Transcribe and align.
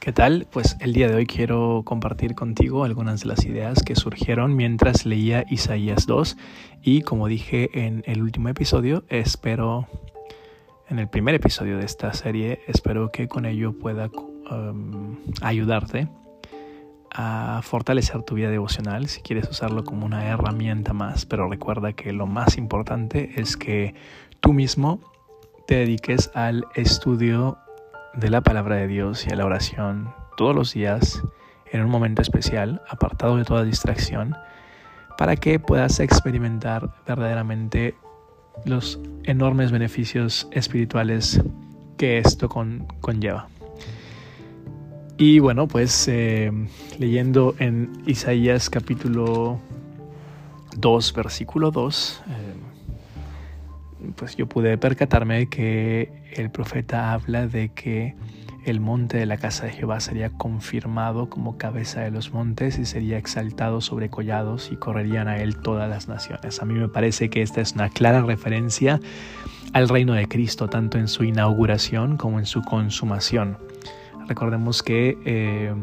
¿Qué 0.00 0.12
tal? 0.12 0.46
Pues 0.50 0.78
el 0.80 0.94
día 0.94 1.08
de 1.08 1.14
hoy 1.14 1.26
quiero 1.26 1.82
compartir 1.84 2.34
contigo 2.34 2.84
algunas 2.84 3.20
de 3.20 3.26
las 3.26 3.44
ideas 3.44 3.82
que 3.82 3.94
surgieron 3.94 4.56
mientras 4.56 5.04
leía 5.04 5.44
Isaías 5.50 6.06
2 6.06 6.38
y 6.82 7.02
como 7.02 7.28
dije 7.28 7.68
en 7.74 8.02
el 8.06 8.22
último 8.22 8.48
episodio, 8.48 9.04
espero, 9.10 9.86
en 10.88 10.98
el 10.98 11.06
primer 11.06 11.34
episodio 11.34 11.76
de 11.76 11.84
esta 11.84 12.14
serie, 12.14 12.60
espero 12.66 13.12
que 13.12 13.28
con 13.28 13.44
ello 13.44 13.78
pueda 13.78 14.10
um, 14.50 15.18
ayudarte 15.42 16.08
a 17.10 17.60
fortalecer 17.62 18.22
tu 18.22 18.36
vida 18.36 18.48
devocional 18.48 19.06
si 19.06 19.20
quieres 19.20 19.50
usarlo 19.50 19.84
como 19.84 20.06
una 20.06 20.26
herramienta 20.26 20.94
más, 20.94 21.26
pero 21.26 21.46
recuerda 21.46 21.92
que 21.92 22.14
lo 22.14 22.26
más 22.26 22.56
importante 22.56 23.32
es 23.36 23.58
que 23.58 23.94
tú 24.40 24.54
mismo 24.54 24.98
te 25.66 25.76
dediques 25.76 26.30
al 26.34 26.64
estudio 26.74 27.58
de 28.14 28.30
la 28.30 28.40
palabra 28.40 28.76
de 28.76 28.86
Dios 28.86 29.26
y 29.26 29.30
a 29.30 29.36
la 29.36 29.44
oración 29.44 30.12
todos 30.36 30.54
los 30.54 30.72
días 30.74 31.22
en 31.72 31.82
un 31.82 31.90
momento 31.90 32.22
especial, 32.22 32.82
apartado 32.88 33.36
de 33.36 33.44
toda 33.44 33.64
distracción, 33.64 34.34
para 35.16 35.36
que 35.36 35.58
puedas 35.58 36.00
experimentar 36.00 36.90
verdaderamente 37.06 37.94
los 38.64 38.98
enormes 39.24 39.70
beneficios 39.70 40.48
espirituales 40.50 41.40
que 41.96 42.18
esto 42.18 42.48
conlleva. 42.48 43.48
Y 45.16 45.38
bueno, 45.38 45.68
pues 45.68 46.08
eh, 46.08 46.50
leyendo 46.98 47.54
en 47.58 47.92
Isaías 48.06 48.70
capítulo 48.70 49.60
2, 50.78 51.12
versículo 51.12 51.70
2, 51.70 52.22
pues 54.16 54.36
yo 54.36 54.46
pude 54.46 54.76
percatarme 54.78 55.48
que 55.48 56.10
el 56.34 56.50
profeta 56.50 57.12
habla 57.12 57.46
de 57.46 57.70
que 57.70 58.14
el 58.64 58.80
monte 58.80 59.16
de 59.16 59.26
la 59.26 59.38
casa 59.38 59.66
de 59.66 59.72
Jehová 59.72 60.00
sería 60.00 60.30
confirmado 60.30 61.30
como 61.30 61.56
cabeza 61.56 62.02
de 62.02 62.10
los 62.10 62.32
montes 62.32 62.78
y 62.78 62.84
sería 62.84 63.16
exaltado 63.16 63.80
sobre 63.80 64.10
collados 64.10 64.70
y 64.70 64.76
correrían 64.76 65.28
a 65.28 65.38
él 65.38 65.56
todas 65.56 65.88
las 65.88 66.08
naciones. 66.08 66.60
A 66.60 66.64
mí 66.66 66.74
me 66.74 66.88
parece 66.88 67.30
que 67.30 67.42
esta 67.42 67.60
es 67.60 67.72
una 67.72 67.88
clara 67.88 68.22
referencia 68.22 69.00
al 69.72 69.88
reino 69.88 70.12
de 70.12 70.28
Cristo, 70.28 70.68
tanto 70.68 70.98
en 70.98 71.08
su 71.08 71.24
inauguración 71.24 72.16
como 72.16 72.38
en 72.38 72.46
su 72.46 72.62
consumación. 72.62 73.56
Recordemos 74.28 74.82
que 74.82 75.16
eh, 75.24 75.74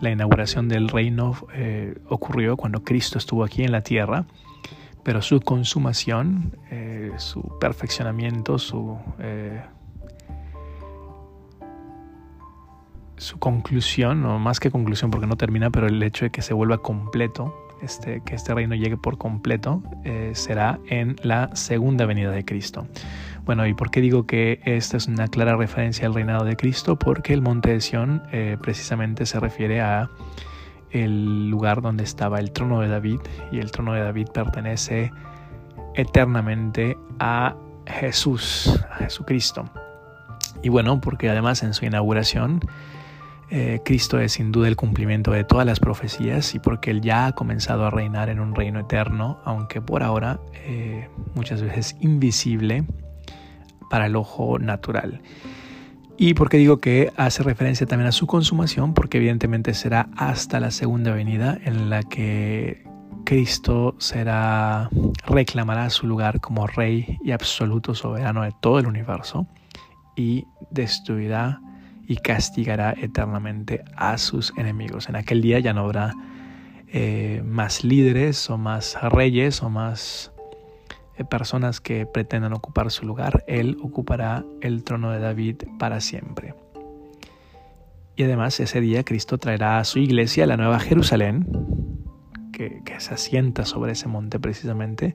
la 0.00 0.10
inauguración 0.10 0.68
del 0.68 0.88
reino 0.88 1.34
eh, 1.54 1.96
ocurrió 2.08 2.56
cuando 2.56 2.84
Cristo 2.84 3.18
estuvo 3.18 3.42
aquí 3.42 3.64
en 3.64 3.72
la 3.72 3.80
tierra 3.80 4.26
pero 5.08 5.22
su 5.22 5.40
consumación, 5.40 6.58
eh, 6.70 6.87
su 7.16 7.58
perfeccionamiento, 7.58 8.58
su, 8.58 8.98
eh, 9.18 9.62
su 13.16 13.38
conclusión, 13.38 14.24
o 14.26 14.38
más 14.38 14.60
que 14.60 14.70
conclusión 14.70 15.10
porque 15.10 15.26
no 15.26 15.36
termina, 15.36 15.70
pero 15.70 15.86
el 15.86 16.02
hecho 16.02 16.24
de 16.24 16.30
que 16.30 16.42
se 16.42 16.54
vuelva 16.54 16.78
completo, 16.78 17.54
este, 17.82 18.22
que 18.24 18.34
este 18.34 18.54
reino 18.54 18.74
llegue 18.74 18.96
por 18.96 19.18
completo, 19.18 19.82
eh, 20.04 20.32
será 20.34 20.78
en 20.88 21.16
la 21.22 21.54
segunda 21.54 22.06
venida 22.06 22.30
de 22.30 22.44
Cristo. 22.44 22.86
Bueno, 23.44 23.66
¿y 23.66 23.74
por 23.74 23.90
qué 23.90 24.00
digo 24.00 24.26
que 24.26 24.60
esta 24.64 24.96
es 24.96 25.06
una 25.06 25.28
clara 25.28 25.56
referencia 25.56 26.06
al 26.06 26.14
reinado 26.14 26.44
de 26.44 26.56
Cristo? 26.56 26.98
Porque 26.98 27.32
el 27.32 27.40
monte 27.40 27.70
de 27.70 27.80
Sión 27.80 28.22
precisamente 28.60 29.24
se 29.24 29.40
refiere 29.40 29.80
a 29.80 30.10
el 30.90 31.48
lugar 31.48 31.82
donde 31.82 32.04
estaba 32.04 32.40
el 32.40 32.52
trono 32.52 32.80
de 32.80 32.88
David 32.88 33.20
y 33.52 33.58
el 33.58 33.70
trono 33.70 33.92
de 33.92 34.00
David 34.00 34.28
pertenece 34.32 35.12
eternamente 35.94 36.96
a 37.18 37.56
Jesús, 37.86 38.80
a 38.90 38.96
Jesucristo. 38.96 39.64
Y 40.62 40.68
bueno, 40.68 41.00
porque 41.00 41.30
además 41.30 41.62
en 41.62 41.74
su 41.74 41.84
inauguración 41.84 42.60
eh, 43.50 43.80
Cristo 43.82 44.18
es 44.18 44.32
sin 44.32 44.52
duda 44.52 44.68
el 44.68 44.76
cumplimiento 44.76 45.30
de 45.30 45.42
todas 45.42 45.64
las 45.64 45.80
profecías 45.80 46.54
y 46.54 46.58
porque 46.58 46.90
Él 46.90 47.00
ya 47.00 47.26
ha 47.26 47.32
comenzado 47.32 47.86
a 47.86 47.90
reinar 47.90 48.28
en 48.28 48.40
un 48.40 48.54
reino 48.54 48.80
eterno, 48.80 49.40
aunque 49.44 49.80
por 49.80 50.02
ahora 50.02 50.38
eh, 50.52 51.08
muchas 51.34 51.62
veces 51.62 51.96
invisible 52.00 52.84
para 53.88 54.06
el 54.06 54.16
ojo 54.16 54.58
natural. 54.58 55.22
¿Y 56.18 56.34
por 56.34 56.50
qué 56.50 56.58
digo 56.58 56.78
que 56.78 57.10
hace 57.16 57.42
referencia 57.42 57.86
también 57.86 58.08
a 58.08 58.12
su 58.12 58.26
consumación? 58.26 58.92
Porque 58.92 59.18
evidentemente 59.18 59.72
será 59.72 60.08
hasta 60.16 60.60
la 60.60 60.70
segunda 60.70 61.12
venida 61.12 61.56
en 61.64 61.88
la 61.88 62.02
que 62.02 62.84
Cristo 63.28 63.94
será, 63.98 64.88
reclamará 65.26 65.90
su 65.90 66.06
lugar 66.06 66.40
como 66.40 66.66
rey 66.66 67.18
y 67.22 67.32
absoluto 67.32 67.94
soberano 67.94 68.40
de 68.40 68.54
todo 68.58 68.78
el 68.78 68.86
universo 68.86 69.46
y 70.16 70.46
destruirá 70.70 71.60
y 72.06 72.16
castigará 72.16 72.94
eternamente 72.96 73.84
a 73.96 74.16
sus 74.16 74.54
enemigos. 74.56 75.10
En 75.10 75.16
aquel 75.16 75.42
día 75.42 75.58
ya 75.58 75.74
no 75.74 75.82
habrá 75.82 76.14
eh, 76.86 77.42
más 77.44 77.84
líderes 77.84 78.48
o 78.48 78.56
más 78.56 78.96
reyes 79.02 79.62
o 79.62 79.68
más 79.68 80.32
personas 81.28 81.82
que 81.82 82.06
pretendan 82.06 82.54
ocupar 82.54 82.90
su 82.90 83.04
lugar, 83.04 83.44
Él 83.46 83.76
ocupará 83.82 84.42
el 84.62 84.84
trono 84.84 85.10
de 85.10 85.18
David 85.18 85.64
para 85.78 86.00
siempre. 86.00 86.54
Y 88.16 88.22
además 88.22 88.58
ese 88.58 88.80
día 88.80 89.04
Cristo 89.04 89.36
traerá 89.36 89.80
a 89.80 89.84
su 89.84 89.98
iglesia 89.98 90.46
la 90.46 90.56
nueva 90.56 90.80
Jerusalén, 90.80 91.46
que, 92.58 92.82
se 92.98 93.14
asienta 93.14 93.64
sobre 93.64 93.92
ese 93.92 94.08
monte 94.08 94.38
precisamente, 94.38 95.14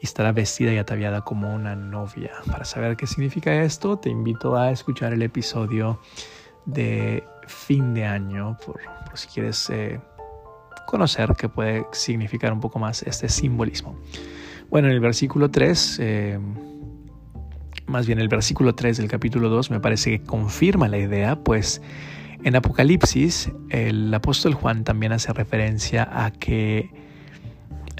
y 0.00 0.04
estará 0.04 0.32
vestida 0.32 0.72
y 0.72 0.78
ataviada 0.78 1.22
como 1.22 1.54
una 1.54 1.74
novia. 1.76 2.32
Para 2.46 2.64
saber 2.64 2.96
qué 2.96 3.06
significa 3.06 3.62
esto, 3.62 3.98
te 3.98 4.10
invito 4.10 4.56
a 4.56 4.70
escuchar 4.70 5.12
el 5.12 5.22
episodio 5.22 6.00
de 6.66 7.24
fin 7.46 7.94
de 7.94 8.04
año, 8.04 8.56
por, 8.66 8.80
si 9.14 9.28
quieres 9.28 9.70
eh, 9.70 10.00
conocer 10.86 11.34
qué 11.38 11.48
puede 11.48 11.86
significar 11.92 12.52
un 12.52 12.60
poco 12.60 12.78
más 12.78 13.02
este 13.02 13.28
simbolismo. 13.28 13.96
Bueno, 14.68 14.88
en 14.88 14.94
el 14.94 15.00
versículo 15.00 15.50
3, 15.50 15.98
eh, 16.00 16.38
más 17.86 18.06
bien 18.06 18.20
el 18.20 18.28
versículo 18.28 18.74
3 18.74 18.98
del 18.98 19.08
capítulo 19.08 19.48
2 19.48 19.70
me 19.70 19.80
parece 19.80 20.10
que 20.10 20.24
confirma 20.24 20.88
la 20.88 20.98
idea, 20.98 21.36
pues 21.36 21.82
en 22.44 22.56
Apocalipsis 22.56 23.50
el 23.68 24.12
apóstol 24.12 24.54
Juan 24.54 24.84
también 24.84 25.12
hace 25.12 25.32
referencia 25.32 26.08
a 26.12 26.30
que 26.30 26.90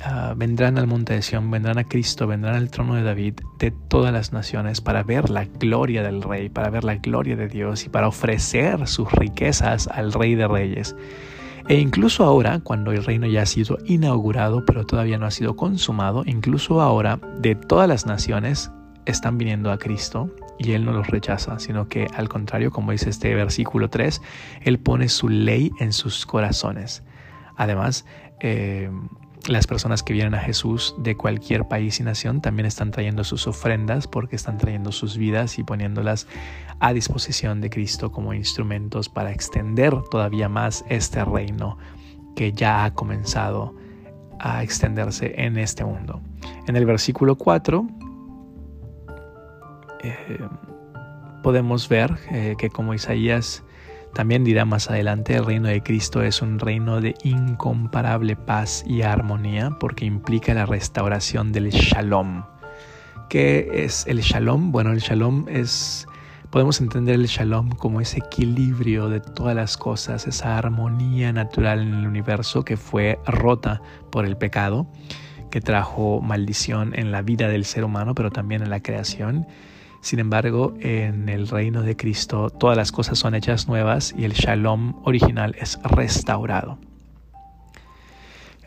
ah, 0.05 0.35
vendrán 0.37 0.79
al 0.79 0.87
monte 0.87 1.15
de 1.15 1.23
Sión, 1.23 1.51
vendrán 1.51 1.79
a 1.79 1.85
Cristo, 1.85 2.27
vendrán 2.27 2.55
al 2.55 2.71
trono 2.71 2.95
de 2.95 3.03
David 3.03 3.35
de 3.59 3.71
todas 3.71 4.13
las 4.13 4.33
naciones 4.33 4.81
para 4.81 5.03
ver 5.03 5.31
la 5.31 5.45
gloria 5.45 6.03
del 6.03 6.23
Rey, 6.23 6.49
para 6.49 6.71
ver 6.71 6.85
la 6.85 6.97
gloria 6.97 7.37
de 7.37 7.49
Dios 7.49 7.85
y 7.85 7.89
para 7.89 8.09
ofrecer 8.09 8.87
sus 8.87 9.11
riquezas 9.13 9.89
al 9.89 10.13
Rey 10.13 10.35
de 10.35 10.49
Reyes. 10.49 10.97
E 11.69 11.79
incluso 11.79 12.25
ahora, 12.25 12.61
cuando 12.61 12.91
el 12.91 13.05
reino 13.05 13.27
ya 13.27 13.43
ha 13.43 13.47
sido 13.47 13.79
inaugurado, 13.87 14.65
pero 14.65 14.87
todavía 14.87 15.19
no 15.19 15.27
ha 15.27 15.31
sido 15.31 15.55
consumado, 15.55 16.25
incluso 16.27 16.81
ahora 16.81 17.21
de 17.39 17.55
todas 17.55 17.87
las 17.89 18.07
naciones 18.07 18.73
están 19.07 19.39
viniendo 19.39 19.71
a 19.71 19.79
Cristo 19.79 20.31
y 20.61 20.73
Él 20.73 20.85
no 20.85 20.93
los 20.93 21.07
rechaza, 21.07 21.59
sino 21.59 21.89
que 21.89 22.07
al 22.15 22.29
contrario, 22.29 22.71
como 22.71 22.93
dice 22.93 23.09
este 23.09 23.35
versículo 23.35 23.89
3, 23.89 24.21
Él 24.61 24.79
pone 24.79 25.09
su 25.09 25.31
ley 25.31 25.73
en 25.81 25.95
sus 25.95 26.27
corazones. 26.27 27.03
Además, 27.57 28.05
eh, 28.41 28.91
las 29.49 29.67
personas 29.67 30.03
que 30.03 30.13
vienen 30.13 30.35
a 30.35 30.41
Jesús 30.41 30.95
de 30.99 31.17
cualquier 31.17 31.67
país 31.67 31.99
y 31.99 32.03
nación 32.03 32.43
también 32.43 32.67
están 32.67 32.91
trayendo 32.91 33.25
sus 33.25 33.47
ofrendas 33.47 34.07
porque 34.07 34.37
están 34.37 34.59
trayendo 34.59 34.93
sus 34.93 35.17
vidas 35.17 35.59
y 35.59 35.63
poniéndolas 35.63 36.27
a 36.79 36.93
disposición 36.93 37.63
de 37.63 37.71
Cristo 37.71 38.13
como 38.13 38.35
instrumentos 38.35 39.09
para 39.09 39.33
extender 39.33 39.95
todavía 40.11 40.51
más 40.51 40.85
este 40.91 41.25
reino 41.25 41.79
que 42.37 42.53
ya 42.53 42.85
ha 42.85 42.93
comenzado 42.93 43.75
a 44.39 44.63
extenderse 44.63 45.33
en 45.39 45.57
este 45.57 45.87
mundo. 45.87 46.21
En 46.67 46.77
el 46.77 46.85
versículo 46.85 47.37
4 47.37 48.10
eh, 50.03 50.39
podemos 51.43 51.89
ver 51.89 52.17
eh, 52.31 52.55
que 52.59 52.71
como 52.71 52.95
Isaías 52.95 53.63
también 54.15 54.43
dirá 54.43 54.65
más 54.65 54.91
adelante, 54.91 55.37
el 55.37 55.47
reino 55.47 55.69
de 55.69 55.83
Cristo 55.83 56.23
es 56.23 56.43
un 56.43 56.59
reino 56.59 57.01
de 57.01 57.15
incomparable 57.23 58.35
paz 58.35 58.83
y 58.87 59.03
armonía 59.03 59.71
porque 59.79 60.05
implica 60.05 60.53
la 60.53 60.67
restauración 60.67 61.53
del 61.53 61.71
shalom. 61.71 62.45
¿Qué 63.29 63.69
es 63.73 64.07
el 64.09 64.21
shalom? 64.21 64.73
Bueno, 64.73 64.91
el 64.91 64.99
shalom 64.99 65.47
es, 65.49 66.09
podemos 66.51 66.81
entender 66.81 67.15
el 67.15 67.27
shalom 67.27 67.71
como 67.71 68.01
ese 68.01 68.19
equilibrio 68.19 69.09
de 69.09 69.21
todas 69.21 69.55
las 69.55 69.77
cosas, 69.77 70.27
esa 70.27 70.59
armonía 70.59 71.33
natural 71.33 71.81
en 71.81 71.95
el 71.95 72.07
universo 72.09 72.65
que 72.65 72.77
fue 72.77 73.21
rota 73.27 73.81
por 74.11 74.27
el 74.27 74.37
pecado, 74.37 74.89
que 75.53 75.61
trajo 75.61 76.21
maldición 76.21 76.99
en 76.99 77.13
la 77.13 77.23
vida 77.23 77.47
del 77.47 77.65
ser 77.65 77.85
humano, 77.85 78.17
pero 78.17 78.33
también 78.33 78.63
en 78.63 78.71
la 78.71 78.81
creación 78.81 79.47
sin 80.01 80.19
embargo, 80.19 80.75
en 80.81 81.29
el 81.29 81.49
reino 81.49 81.83
de 81.83 81.97
Cristo 81.97 82.51
todas 82.51 82.77
las 82.77 82.93
cosas 82.93 83.19
son 83.19 83.35
hechas 83.35 83.69
nuevas 83.69 84.15
y 84.17 84.25
el 84.25 84.33
shalom 84.33 85.01
original 85.05 85.55
es 85.59 85.79
restaurado. 85.83 86.79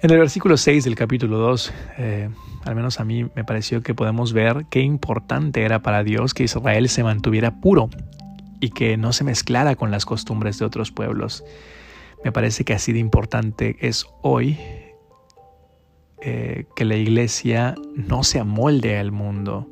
En 0.02 0.12
el 0.12 0.20
versículo 0.20 0.58
6 0.58 0.84
del 0.84 0.96
capítulo 0.96 1.38
2, 1.38 1.74
eh, 1.98 2.30
al 2.66 2.76
menos 2.76 3.00
a 3.00 3.06
mí 3.06 3.26
me 3.36 3.46
pareció 3.46 3.82
que 3.82 3.96
podemos 3.96 4.34
ver 4.34 4.66
qué 4.70 4.82
importante 4.82 5.64
era 5.64 5.82
para 5.82 6.04
Dios 6.04 6.34
que 6.34 6.44
Israel 6.44 6.90
se 6.90 7.04
mantuviera 7.04 7.62
puro 7.62 7.90
y 8.60 8.72
que 8.72 8.98
no 8.98 9.14
se 9.14 9.24
mezclara 9.24 9.76
con 9.76 9.92
las 9.92 10.06
costumbres 10.06 10.60
de 10.60 10.66
otros 10.66 10.92
pueblos. 10.92 11.44
Me 12.24 12.32
parece 12.32 12.64
que 12.66 12.74
así 12.74 12.94
de 12.94 13.00
importante 13.00 13.78
es 13.80 14.06
hoy 14.22 14.58
eh, 16.22 16.66
que 16.76 16.86
la 16.86 16.96
iglesia 16.96 17.76
no 17.96 18.24
se 18.24 18.40
amolde 18.40 18.98
al 18.98 19.12
mundo. 19.12 19.70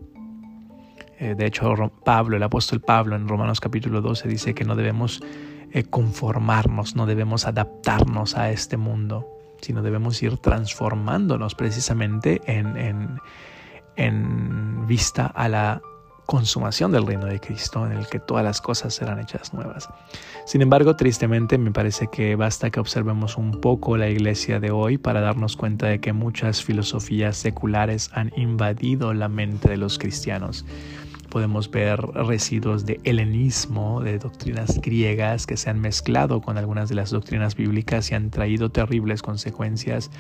Eh, 1.21 1.35
de 1.35 1.45
hecho, 1.45 1.71
Pablo, 2.03 2.35
el 2.35 2.41
apóstol 2.41 2.81
Pablo 2.81 3.15
en 3.15 3.27
Romanos 3.27 3.59
capítulo 3.59 4.01
12 4.01 4.27
dice 4.27 4.56
que 4.56 4.65
no 4.65 4.75
debemos 4.75 5.21
eh, 5.71 5.83
conformarnos, 5.83 6.95
no 6.95 7.06
debemos 7.06 7.45
adaptarnos 7.45 8.35
a 8.35 8.50
este 8.50 8.75
mundo, 8.75 9.27
sino 9.62 9.83
debemos 9.83 10.21
ir 10.23 10.38
transformándonos 10.38 11.53
precisamente 11.53 12.41
en, 12.47 13.19
en 13.95 14.88
vista 14.88 15.27
a 15.27 15.47
la 15.47 15.83
consumación 16.25 16.91
del 16.91 17.06
reino 17.06 17.25
de 17.25 17.39
Cristo 17.39 17.85
en 17.85 17.91
el 17.91 18.07
que 18.07 18.18
todas 18.18 18.44
las 18.44 18.59
cosas 18.59 18.94
serán 18.95 19.19
hechas 19.19 19.53
nuevas. 19.53 19.89
Sin 20.45 20.63
embargo, 20.63 20.95
tristemente 20.95 21.59
me 21.59 21.71
parece 21.71 22.07
que 22.07 22.35
basta 22.35 22.71
que 22.71 22.79
observemos 22.79 23.38
un 23.38 23.62
poco 23.62 23.95
la 23.95 24.09
iglesia 24.09 24.59
de 24.59 24.71
hoy 24.71 24.97
para 24.97 25.21
darnos 25.21 25.56
cuenta 25.56 25.85
de 25.85 26.00
que 26.00 26.13
muchas 26.13 26.63
filosofías 26.63 27.38
seculares 27.38 28.09
han 28.13 28.31
invadido 28.35 29.13
la 29.13 29.27
mente 29.27 29.69
de 29.69 29.77
los 29.77 30.00
cristianos. 30.00 30.65
Podemos 31.31 31.72
ver 31.72 32.01
residuos 32.01 32.86
de 32.86 33.00
helenismo, 33.06 34.01
de 34.01 34.19
doctrinas 34.19 34.81
griegas 34.81 35.48
que 35.48 35.56
se 35.56 35.69
han 35.69 35.80
mezclado 35.80 36.42
con 36.42 36.57
algunas 36.57 36.89
de 36.89 36.95
las 36.95 37.10
doctrinas 37.10 37.56
bíblicas 37.56 38.12
y 38.12 38.16
han 38.16 38.31
traído 38.31 38.69
terribles 38.69 39.22
consecuencias. 39.22 40.12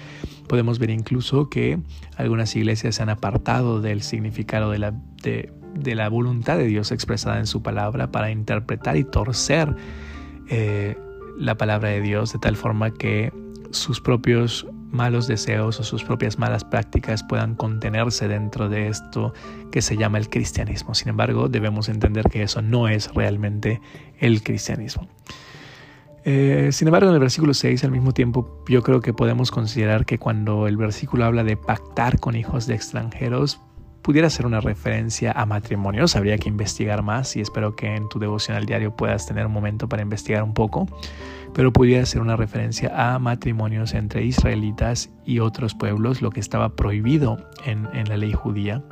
Podemos 0.47 0.79
ver 0.79 0.89
incluso 0.89 1.49
que 1.49 1.79
algunas 2.15 2.55
iglesias 2.55 2.95
se 2.95 3.03
han 3.03 3.09
apartado 3.09 3.81
del 3.81 4.03
significado 4.03 4.71
de 4.71 4.79
la, 4.79 4.93
de, 5.21 5.51
la 5.95 6.07
voluntad 6.07 6.57
de 6.57 6.67
Dios 6.67 6.93
expresada 6.93 7.39
en 7.39 7.45
su 7.45 7.61
palabra 7.61 8.09
para 8.09 8.31
interpretar 8.31 8.95
y 8.95 9.03
torcer 9.03 9.75
eh, 10.49 10.97
la 11.37 11.55
palabra 11.55 11.89
de 11.89 11.99
Dios 11.99 12.31
de 12.31 12.39
tal 12.39 12.55
forma 12.55 12.89
que 12.89 13.33
sus 13.71 13.99
propios 13.99 14.65
malos 14.91 15.27
deseos 15.27 15.79
o 15.79 15.83
sus 15.83 16.03
propias 16.03 16.37
malas 16.37 16.63
prácticas 16.63 17.23
puedan 17.23 17.55
contenerse 17.55 18.27
dentro 18.27 18.69
de 18.69 18.87
esto 18.87 19.33
que 19.71 19.81
se 19.81 19.97
llama 19.97 20.17
el 20.17 20.29
cristianismo. 20.29 20.93
Sin 20.93 21.09
embargo, 21.09 21.47
debemos 21.49 21.89
entender 21.89 22.29
que 22.29 22.43
eso 22.43 22.61
no 22.61 22.87
es 22.87 23.13
realmente 23.13 23.81
el 24.19 24.43
cristianismo. 24.43 25.07
Eh, 26.23 26.69
sin 26.71 26.87
embargo, 26.87 27.09
en 27.09 27.15
el 27.15 27.19
versículo 27.19 27.53
6, 27.53 27.83
al 27.83 27.91
mismo 27.91 28.11
tiempo, 28.11 28.63
yo 28.67 28.83
creo 28.83 29.01
que 29.01 29.13
podemos 29.13 29.49
considerar 29.49 30.05
que 30.05 30.19
cuando 30.19 30.67
el 30.67 30.77
versículo 30.77 31.25
habla 31.25 31.43
de 31.43 31.57
pactar 31.57 32.19
con 32.19 32.35
hijos 32.35 32.67
de 32.67 32.75
extranjeros, 32.75 33.59
pudiera 34.01 34.29
ser 34.29 34.45
una 34.45 34.61
referencia 34.61 35.31
a 35.31 35.45
matrimonios. 35.45 36.15
Habría 36.15 36.37
que 36.37 36.49
investigar 36.49 37.01
más 37.03 37.35
y 37.35 37.41
espero 37.41 37.75
que 37.75 37.95
en 37.95 38.09
tu 38.09 38.19
devocional 38.19 38.65
diario 38.65 38.95
puedas 38.95 39.25
tener 39.25 39.45
un 39.45 39.53
momento 39.53 39.87
para 39.87 40.01
investigar 40.01 40.43
un 40.43 40.53
poco. 40.53 40.87
Pero 41.53 41.73
pudiera 41.73 42.05
ser 42.05 42.21
una 42.21 42.35
referencia 42.35 42.91
a 42.95 43.19
matrimonios 43.19 43.93
entre 43.93 44.23
israelitas 44.23 45.09
y 45.25 45.39
otros 45.39 45.75
pueblos, 45.75 46.21
lo 46.21 46.31
que 46.31 46.39
estaba 46.39 46.75
prohibido 46.75 47.37
en, 47.65 47.87
en 47.93 48.07
la 48.07 48.17
ley 48.17 48.31
judía. 48.31 48.83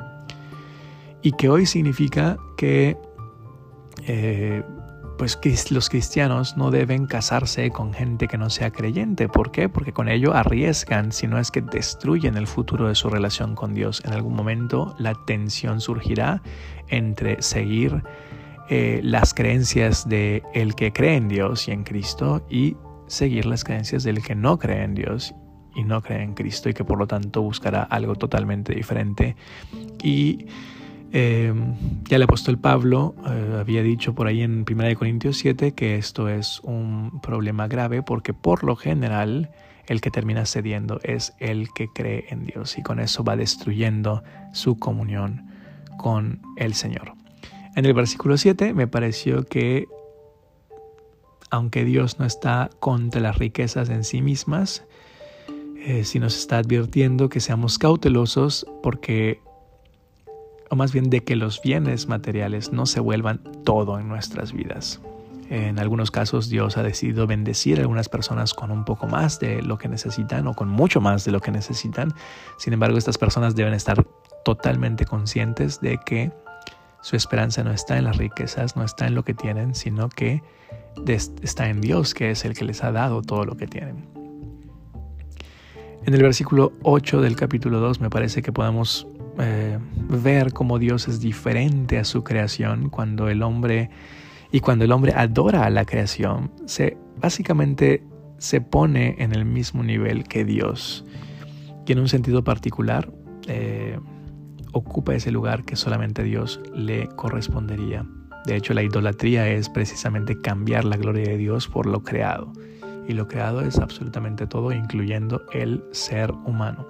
Y 1.22 1.32
que 1.32 1.48
hoy 1.48 1.66
significa 1.66 2.36
que 2.56 2.96
eh, 4.06 4.62
pues 5.20 5.70
los 5.70 5.90
cristianos 5.90 6.56
no 6.56 6.70
deben 6.70 7.04
casarse 7.04 7.70
con 7.70 7.92
gente 7.92 8.26
que 8.26 8.38
no 8.38 8.48
sea 8.48 8.70
creyente. 8.70 9.28
¿Por 9.28 9.50
qué? 9.50 9.68
Porque 9.68 9.92
con 9.92 10.08
ello 10.08 10.32
arriesgan, 10.32 11.12
si 11.12 11.26
no 11.26 11.38
es 11.38 11.50
que 11.50 11.60
destruyen 11.60 12.38
el 12.38 12.46
futuro 12.46 12.88
de 12.88 12.94
su 12.94 13.10
relación 13.10 13.54
con 13.54 13.74
Dios. 13.74 14.00
En 14.06 14.14
algún 14.14 14.34
momento 14.34 14.94
la 14.98 15.12
tensión 15.26 15.82
surgirá 15.82 16.40
entre 16.88 17.42
seguir 17.42 18.02
eh, 18.70 19.02
las 19.04 19.34
creencias 19.34 20.08
de 20.08 20.42
el 20.54 20.74
que 20.74 20.90
cree 20.90 21.16
en 21.16 21.28
Dios 21.28 21.68
y 21.68 21.72
en 21.72 21.84
Cristo 21.84 22.42
y 22.48 22.78
seguir 23.06 23.44
las 23.44 23.62
creencias 23.62 24.02
del 24.04 24.22
que 24.22 24.34
no 24.34 24.58
cree 24.58 24.84
en 24.84 24.94
Dios 24.94 25.34
y 25.76 25.84
no 25.84 26.00
cree 26.00 26.22
en 26.22 26.32
Cristo 26.32 26.70
y 26.70 26.72
que 26.72 26.84
por 26.84 26.98
lo 26.98 27.06
tanto 27.06 27.42
buscará 27.42 27.82
algo 27.82 28.14
totalmente 28.14 28.74
diferente 28.74 29.36
y 30.02 30.46
eh, 31.12 31.52
ya 32.08 32.16
el 32.16 32.22
apóstol 32.22 32.56
Pablo 32.56 33.14
había 33.60 33.82
dicho 33.82 34.14
por 34.14 34.26
ahí 34.26 34.42
en 34.42 34.64
1 34.68 34.94
Corintios 34.96 35.38
7 35.38 35.72
que 35.72 35.96
esto 35.96 36.28
es 36.28 36.60
un 36.62 37.20
problema 37.20 37.68
grave 37.68 38.02
porque 38.02 38.34
por 38.34 38.64
lo 38.64 38.76
general 38.76 39.50
el 39.86 40.00
que 40.00 40.10
termina 40.10 40.46
cediendo 40.46 41.00
es 41.02 41.32
el 41.38 41.68
que 41.72 41.88
cree 41.88 42.26
en 42.30 42.46
Dios 42.46 42.78
y 42.78 42.82
con 42.82 43.00
eso 43.00 43.24
va 43.24 43.36
destruyendo 43.36 44.22
su 44.52 44.78
comunión 44.78 45.46
con 45.98 46.40
el 46.56 46.74
Señor. 46.74 47.12
En 47.76 47.84
el 47.86 47.94
versículo 47.94 48.36
7 48.36 48.74
me 48.74 48.86
pareció 48.86 49.44
que 49.44 49.86
aunque 51.50 51.84
Dios 51.84 52.18
no 52.18 52.26
está 52.26 52.70
contra 52.78 53.20
las 53.20 53.38
riquezas 53.38 53.88
en 53.90 54.04
sí 54.04 54.22
mismas, 54.22 54.84
eh, 55.76 56.04
si 56.04 56.20
nos 56.20 56.36
está 56.36 56.58
advirtiendo 56.58 57.28
que 57.28 57.40
seamos 57.40 57.78
cautelosos 57.78 58.66
porque 58.82 59.40
o 60.70 60.76
más 60.76 60.92
bien 60.92 61.10
de 61.10 61.22
que 61.22 61.36
los 61.36 61.60
bienes 61.60 62.08
materiales 62.08 62.72
no 62.72 62.86
se 62.86 63.00
vuelvan 63.00 63.40
todo 63.64 63.98
en 63.98 64.08
nuestras 64.08 64.52
vidas. 64.52 65.00
En 65.50 65.80
algunos 65.80 66.12
casos 66.12 66.48
Dios 66.48 66.76
ha 66.76 66.84
decidido 66.84 67.26
bendecir 67.26 67.78
a 67.78 67.80
algunas 67.82 68.08
personas 68.08 68.54
con 68.54 68.70
un 68.70 68.84
poco 68.84 69.08
más 69.08 69.40
de 69.40 69.62
lo 69.62 69.78
que 69.78 69.88
necesitan 69.88 70.46
o 70.46 70.54
con 70.54 70.68
mucho 70.68 71.00
más 71.00 71.24
de 71.24 71.32
lo 71.32 71.40
que 71.40 71.50
necesitan. 71.50 72.14
Sin 72.56 72.72
embargo, 72.72 72.96
estas 72.96 73.18
personas 73.18 73.56
deben 73.56 73.74
estar 73.74 74.06
totalmente 74.44 75.04
conscientes 75.04 75.80
de 75.80 75.98
que 75.98 76.30
su 77.02 77.16
esperanza 77.16 77.64
no 77.64 77.72
está 77.72 77.98
en 77.98 78.04
las 78.04 78.16
riquezas, 78.16 78.76
no 78.76 78.84
está 78.84 79.08
en 79.08 79.16
lo 79.16 79.24
que 79.24 79.34
tienen, 79.34 79.74
sino 79.74 80.08
que 80.08 80.40
está 81.42 81.68
en 81.68 81.80
Dios, 81.80 82.14
que 82.14 82.30
es 82.30 82.44
el 82.44 82.54
que 82.54 82.64
les 82.64 82.84
ha 82.84 82.92
dado 82.92 83.22
todo 83.22 83.44
lo 83.44 83.56
que 83.56 83.66
tienen. 83.66 84.06
En 86.06 86.14
el 86.14 86.22
versículo 86.22 86.72
8 86.82 87.20
del 87.22 87.34
capítulo 87.34 87.80
2 87.80 88.00
me 88.00 88.08
parece 88.08 88.40
que 88.40 88.52
podemos 88.52 89.08
eh, 89.40 89.78
ver 90.10 90.52
cómo 90.52 90.78
Dios 90.78 91.08
es 91.08 91.20
diferente 91.20 91.98
a 91.98 92.04
su 92.04 92.24
creación 92.24 92.90
cuando 92.90 93.28
el 93.28 93.42
hombre 93.42 93.90
y 94.52 94.60
cuando 94.60 94.84
el 94.84 94.92
hombre 94.92 95.12
adora 95.14 95.64
a 95.64 95.70
la 95.70 95.84
creación, 95.84 96.50
se 96.66 96.96
básicamente 97.20 98.02
se 98.38 98.60
pone 98.60 99.16
en 99.18 99.34
el 99.34 99.44
mismo 99.44 99.82
nivel 99.82 100.24
que 100.24 100.44
Dios 100.44 101.04
y 101.90 101.92
en 101.92 101.98
un 101.98 102.08
sentido 102.08 102.44
particular 102.44 103.12
eh, 103.48 103.98
ocupa 104.72 105.12
ese 105.12 105.32
lugar 105.32 105.64
que 105.64 105.74
solamente 105.74 106.22
Dios 106.22 106.60
le 106.72 107.08
correspondería. 107.08 108.06
De 108.46 108.54
hecho, 108.54 108.74
la 108.74 108.84
idolatría 108.84 109.48
es 109.48 109.68
precisamente 109.68 110.40
cambiar 110.40 110.84
la 110.84 110.96
gloria 110.96 111.24
de 111.24 111.36
Dios 111.36 111.66
por 111.66 111.86
lo 111.86 112.04
creado. 112.04 112.52
Y 113.08 113.14
lo 113.14 113.26
creado 113.26 113.62
es 113.62 113.78
absolutamente 113.78 114.46
todo, 114.46 114.70
incluyendo 114.70 115.42
el 115.52 115.82
ser 115.90 116.30
humano. 116.30 116.86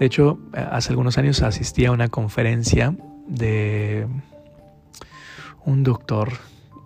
De 0.00 0.06
hecho, 0.06 0.38
hace 0.54 0.92
algunos 0.92 1.18
años 1.18 1.42
asistí 1.42 1.84
a 1.84 1.92
una 1.92 2.08
conferencia 2.08 2.96
de 3.28 4.06
un 5.66 5.82
doctor, 5.82 6.30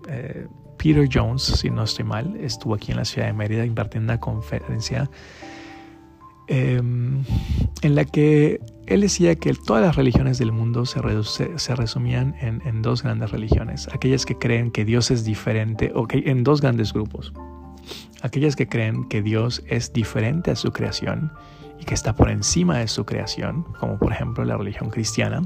eh, 0.08 0.48
Peter 0.78 1.08
Jones, 1.10 1.42
si 1.44 1.70
no 1.70 1.84
estoy 1.84 2.04
mal, 2.04 2.36
estuvo 2.40 2.74
aquí 2.74 2.90
en 2.90 2.96
la 2.96 3.04
ciudad 3.04 3.28
de 3.28 3.32
Mérida 3.32 3.64
impartiendo 3.64 4.12
una 4.12 4.18
conferencia 4.18 5.08
em, 6.48 7.22
en 7.82 7.94
la 7.94 8.04
que 8.04 8.60
él 8.86 9.02
decía 9.02 9.36
que 9.36 9.54
todas 9.54 9.84
las 9.86 9.94
religiones 9.94 10.38
del 10.38 10.50
mundo 10.50 10.84
se, 10.84 11.00
se 11.56 11.76
resumían 11.76 12.34
en, 12.40 12.82
dos 12.82 13.04
grandes 13.04 13.30
religiones, 13.30 13.88
aquellas 13.92 14.26
que 14.26 14.36
creen 14.36 14.72
que 14.72 14.84
Dios 14.84 15.12
es 15.12 15.24
diferente, 15.24 15.92
o 15.94 16.08
en 16.10 16.42
dos 16.42 16.60
grandes 16.60 16.92
grupos, 16.92 17.32
aquellas 18.22 18.56
que 18.56 18.66
creen 18.66 19.08
que 19.08 19.22
Dios 19.22 19.62
es 19.68 19.92
diferente 19.92 20.50
a 20.50 20.56
su 20.56 20.72
creación 20.72 21.30
y 21.84 21.86
que 21.86 21.92
está 21.92 22.14
por 22.14 22.30
encima 22.30 22.78
de 22.78 22.88
su 22.88 23.04
creación, 23.04 23.64
como 23.78 23.98
por 23.98 24.10
ejemplo 24.10 24.42
la 24.44 24.56
religión 24.56 24.88
cristiana, 24.88 25.42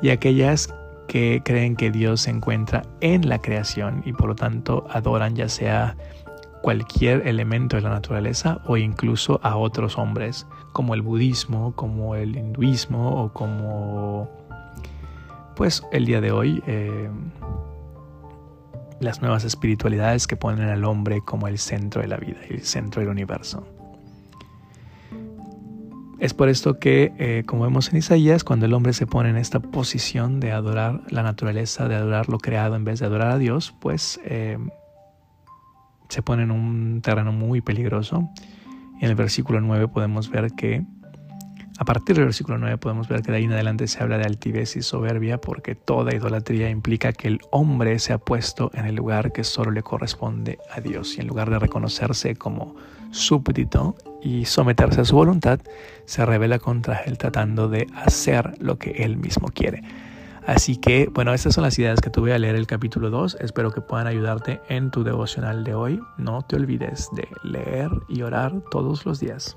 y 0.00 0.10
aquellas 0.10 0.72
que 1.08 1.42
creen 1.44 1.74
que 1.74 1.90
Dios 1.90 2.20
se 2.20 2.30
encuentra 2.30 2.82
en 3.00 3.28
la 3.28 3.40
creación 3.40 4.02
y 4.06 4.12
por 4.12 4.28
lo 4.28 4.36
tanto 4.36 4.86
adoran 4.90 5.34
ya 5.34 5.48
sea 5.48 5.96
cualquier 6.62 7.26
elemento 7.26 7.74
de 7.74 7.82
la 7.82 7.90
naturaleza 7.90 8.60
o 8.66 8.76
incluso 8.76 9.40
a 9.42 9.56
otros 9.56 9.98
hombres, 9.98 10.46
como 10.72 10.94
el 10.94 11.02
budismo, 11.02 11.74
como 11.74 12.14
el 12.14 12.36
hinduismo 12.36 13.24
o 13.24 13.32
como, 13.32 14.30
pues 15.56 15.82
el 15.90 16.06
día 16.06 16.20
de 16.20 16.30
hoy, 16.30 16.62
eh, 16.68 17.10
las 19.00 19.20
nuevas 19.20 19.42
espiritualidades 19.44 20.28
que 20.28 20.36
ponen 20.36 20.68
al 20.68 20.84
hombre 20.84 21.22
como 21.22 21.48
el 21.48 21.58
centro 21.58 22.02
de 22.02 22.08
la 22.08 22.18
vida, 22.18 22.38
el 22.48 22.62
centro 22.62 23.00
del 23.00 23.10
universo. 23.10 23.66
Es 26.24 26.32
por 26.32 26.48
esto 26.48 26.78
que, 26.78 27.12
eh, 27.18 27.42
como 27.44 27.64
vemos 27.64 27.90
en 27.92 27.98
Isaías, 27.98 28.44
cuando 28.44 28.64
el 28.64 28.72
hombre 28.72 28.94
se 28.94 29.06
pone 29.06 29.28
en 29.28 29.36
esta 29.36 29.60
posición 29.60 30.40
de 30.40 30.52
adorar 30.52 31.02
la 31.10 31.22
naturaleza, 31.22 31.86
de 31.86 31.96
adorar 31.96 32.30
lo 32.30 32.38
creado 32.38 32.76
en 32.76 32.84
vez 32.84 33.00
de 33.00 33.04
adorar 33.04 33.32
a 33.32 33.36
Dios, 33.36 33.74
pues 33.78 34.18
eh, 34.24 34.56
se 36.08 36.22
pone 36.22 36.44
en 36.44 36.50
un 36.50 37.02
terreno 37.02 37.30
muy 37.30 37.60
peligroso. 37.60 38.26
En 39.02 39.10
el 39.10 39.16
versículo 39.16 39.60
9 39.60 39.88
podemos 39.88 40.30
ver 40.30 40.52
que 40.52 40.82
A 41.76 41.84
partir 41.84 42.16
del 42.16 42.24
versículo 42.24 42.56
9 42.56 42.78
podemos 42.78 43.06
ver 43.06 43.20
que 43.20 43.30
de 43.30 43.36
ahí 43.38 43.44
en 43.44 43.52
adelante 43.52 43.86
se 43.86 44.02
habla 44.02 44.16
de 44.16 44.24
altivez 44.24 44.76
y 44.76 44.82
soberbia 44.82 45.38
porque 45.38 45.74
toda 45.74 46.14
idolatría 46.14 46.70
implica 46.70 47.12
que 47.12 47.28
el 47.28 47.40
hombre 47.50 47.98
se 47.98 48.14
ha 48.14 48.18
puesto 48.18 48.70
en 48.72 48.86
el 48.86 48.94
lugar 48.94 49.30
que 49.32 49.44
solo 49.44 49.72
le 49.72 49.82
corresponde 49.82 50.58
a 50.74 50.80
Dios 50.80 51.18
y 51.18 51.20
en 51.20 51.26
lugar 51.26 51.50
de 51.50 51.58
reconocerse 51.58 52.36
como 52.36 52.76
súbdito 53.10 53.94
y 54.24 54.46
someterse 54.46 55.02
a 55.02 55.04
su 55.04 55.14
voluntad, 55.14 55.60
se 56.06 56.24
revela 56.24 56.58
contra 56.58 57.02
él 57.02 57.18
tratando 57.18 57.68
de 57.68 57.86
hacer 57.94 58.54
lo 58.58 58.78
que 58.78 58.90
él 59.04 59.16
mismo 59.18 59.48
quiere. 59.48 59.82
Así 60.46 60.76
que, 60.76 61.08
bueno, 61.12 61.32
estas 61.32 61.54
son 61.54 61.64
las 61.64 61.78
ideas 61.78 62.00
que 62.00 62.10
tuve 62.10 62.34
a 62.34 62.38
leer 62.38 62.54
el 62.56 62.66
capítulo 62.66 63.10
2. 63.10 63.38
Espero 63.40 63.70
que 63.70 63.80
puedan 63.80 64.06
ayudarte 64.06 64.60
en 64.68 64.90
tu 64.90 65.04
devocional 65.04 65.64
de 65.64 65.74
hoy. 65.74 66.00
No 66.18 66.42
te 66.42 66.56
olvides 66.56 67.08
de 67.12 67.28
leer 67.44 67.90
y 68.08 68.22
orar 68.22 68.52
todos 68.70 69.06
los 69.06 69.20
días. 69.20 69.56